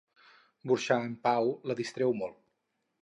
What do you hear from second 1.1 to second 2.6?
Pau la distreu molt.